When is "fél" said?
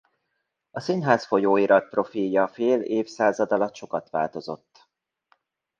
2.47-2.81